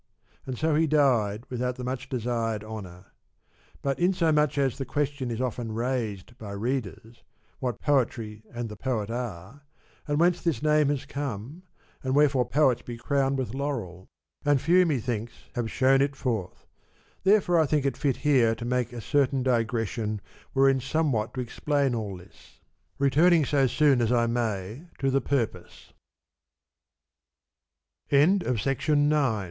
And 0.47 0.57
so 0.57 0.73
he 0.73 0.87
died 0.87 1.45
without 1.51 1.75
the 1.75 1.83
much 1.83 2.09
desired 2.09 2.63
honour. 2.63 3.11
But 3.83 3.99
in 3.99 4.13
so 4.13 4.31
much 4.31 4.57
as 4.57 4.79
the 4.79 4.83
question 4.83 5.29
is 5.29 5.39
often 5.39 5.73
raised 5.73 6.35
by 6.39 6.53
readers, 6.53 7.21
what 7.59 7.79
poetry 7.79 8.41
and 8.51 8.67
the 8.67 8.75
poet 8.75 9.11
are, 9.11 9.61
and 10.07 10.19
whence 10.19 10.41
this 10.41 10.63
name 10.63 10.89
has 10.89 11.05
come, 11.05 11.61
and 12.03 12.15
wherefore 12.15 12.49
poets 12.49 12.81
be 12.81 12.97
crowned 12.97 13.37
with 13.37 13.53
laurel; 13.53 14.07
and 14.43 14.59
few, 14.59 14.87
methinks, 14.87 15.33
have 15.53 15.69
shewn 15.69 16.01
it 16.01 16.15
forth; 16.15 16.65
therefore 17.23 17.59
I 17.59 17.67
think 17.67 17.95
fit 17.95 18.17
here 18.17 18.55
to 18.55 18.65
make 18.65 18.91
a 18.91 19.01
certain 19.01 19.43
digression 19.43 20.19
wherein 20.53 20.79
somewhat 20.79 21.35
to 21.35 21.41
explain 21.41 21.93
all 21.93 22.17
this, 22.17 22.59
returning 22.97 23.45
so 23.45 23.67
soon 23.67 24.01
as 24.01 24.11
I 24.11 24.25
may 24.25 24.87
to 24.97 25.11
the 25.11 25.21
p 25.21 25.55